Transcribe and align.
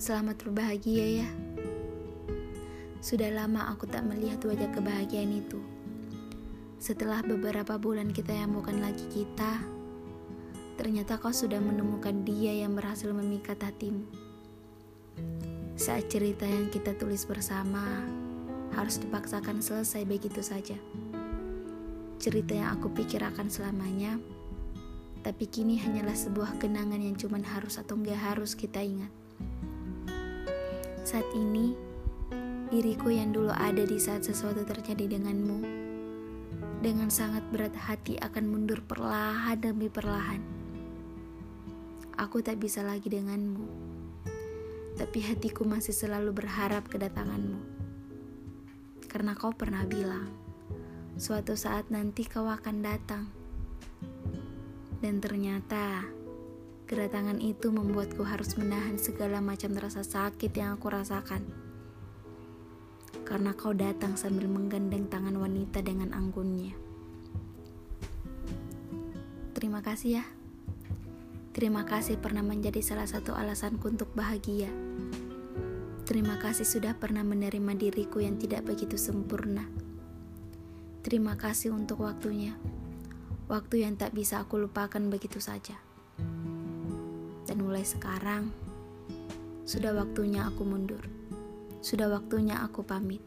Selamat 0.00 0.40
berbahagia 0.40 1.20
ya. 1.20 1.28
Sudah 3.04 3.28
lama 3.28 3.68
aku 3.68 3.84
tak 3.84 4.08
melihat 4.08 4.40
wajah 4.48 4.72
kebahagiaan 4.72 5.36
itu. 5.36 5.60
Setelah 6.80 7.20
beberapa 7.20 7.76
bulan 7.76 8.08
kita 8.08 8.32
yang 8.32 8.56
bukan 8.56 8.80
lagi 8.80 9.04
kita, 9.12 9.60
ternyata 10.80 11.20
kau 11.20 11.28
sudah 11.28 11.60
menemukan 11.60 12.24
dia 12.24 12.56
yang 12.64 12.72
berhasil 12.72 13.12
memikat 13.12 13.60
hatimu. 13.60 14.08
Saat 15.76 16.08
cerita 16.08 16.48
yang 16.48 16.72
kita 16.72 16.96
tulis 16.96 17.28
bersama 17.28 17.84
harus 18.72 18.96
dipaksakan 18.96 19.60
selesai 19.60 20.08
begitu 20.08 20.40
saja. 20.40 20.80
Cerita 22.16 22.56
yang 22.56 22.80
aku 22.80 22.88
pikir 22.96 23.20
akan 23.20 23.52
selamanya, 23.52 24.16
tapi 25.22 25.46
kini 25.46 25.78
hanyalah 25.78 26.18
sebuah 26.18 26.58
kenangan 26.58 26.98
yang 26.98 27.14
cuman 27.14 27.46
harus 27.46 27.78
atau 27.78 27.94
enggak 27.94 28.18
harus 28.18 28.58
kita 28.58 28.82
ingat. 28.82 29.10
Saat 31.06 31.26
ini, 31.38 31.78
diriku 32.74 33.14
yang 33.14 33.30
dulu 33.30 33.54
ada 33.54 33.86
di 33.86 34.02
saat 34.02 34.26
sesuatu 34.26 34.66
terjadi 34.66 35.18
denganmu, 35.18 35.62
dengan 36.82 37.06
sangat 37.06 37.46
berat 37.54 37.74
hati 37.78 38.18
akan 38.18 38.44
mundur 38.50 38.82
perlahan 38.82 39.58
demi 39.62 39.86
perlahan. 39.86 40.42
Aku 42.18 42.42
tak 42.42 42.58
bisa 42.58 42.82
lagi 42.82 43.06
denganmu, 43.06 43.66
tapi 44.98 45.22
hatiku 45.22 45.62
masih 45.62 45.94
selalu 45.94 46.34
berharap 46.34 46.90
kedatanganmu. 46.90 47.62
Karena 49.06 49.38
kau 49.38 49.54
pernah 49.54 49.86
bilang, 49.86 50.30
suatu 51.14 51.54
saat 51.54 51.90
nanti 51.94 52.26
kau 52.26 52.50
akan 52.50 52.76
datang. 52.82 53.41
Dan 55.02 55.18
ternyata, 55.18 56.06
Kedatangan 56.92 57.40
itu 57.40 57.72
membuatku 57.72 58.20
harus 58.20 58.52
menahan 58.60 59.00
segala 59.00 59.40
macam 59.40 59.72
rasa 59.80 60.04
sakit 60.04 60.52
yang 60.52 60.76
aku 60.76 60.92
rasakan. 60.92 61.40
Karena 63.24 63.56
kau 63.56 63.72
datang 63.72 64.12
sambil 64.20 64.44
menggandeng 64.44 65.08
tangan 65.08 65.32
wanita 65.40 65.80
dengan 65.80 66.12
anggunnya. 66.12 66.76
Terima 69.56 69.80
kasih 69.80 70.20
ya. 70.20 70.24
Terima 71.56 71.88
kasih 71.88 72.20
pernah 72.20 72.44
menjadi 72.44 72.84
salah 72.84 73.08
satu 73.08 73.32
alasanku 73.32 73.88
untuk 73.88 74.12
bahagia. 74.12 74.68
Terima 76.04 76.36
kasih 76.36 76.68
sudah 76.68 76.92
pernah 76.92 77.24
menerima 77.24 77.72
diriku 77.72 78.20
yang 78.20 78.36
tidak 78.36 78.68
begitu 78.68 79.00
sempurna. 79.00 79.64
Terima 81.00 81.40
kasih 81.40 81.72
untuk 81.72 82.04
waktunya. 82.04 82.52
Waktu 83.52 83.84
yang 83.84 84.00
tak 84.00 84.16
bisa 84.16 84.40
aku 84.40 84.56
lupakan 84.56 85.12
begitu 85.12 85.36
saja. 85.36 85.76
Dan 87.44 87.56
mulai 87.60 87.84
sekarang, 87.84 88.48
sudah 89.68 89.92
waktunya 89.92 90.48
aku 90.48 90.64
mundur. 90.64 91.04
Sudah 91.84 92.08
waktunya 92.08 92.64
aku 92.64 92.80
pamit. 92.80 93.20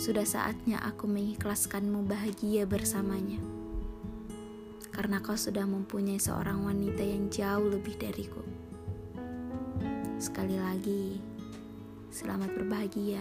Sudah 0.00 0.24
saatnya 0.24 0.80
aku 0.80 1.04
mengikhlaskanmu 1.04 2.08
bahagia 2.08 2.64
bersamanya. 2.64 3.36
Karena 4.88 5.20
kau 5.20 5.36
sudah 5.36 5.68
mempunyai 5.68 6.16
seorang 6.16 6.64
wanita 6.64 7.04
yang 7.04 7.28
jauh 7.28 7.68
lebih 7.68 8.00
dariku. 8.00 8.40
Sekali 10.16 10.56
lagi, 10.56 11.20
selamat 12.08 12.48
berbahagia. 12.48 13.20